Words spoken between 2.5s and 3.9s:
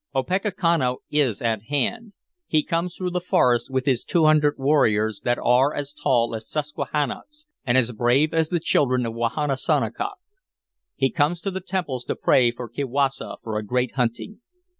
comes through the forest with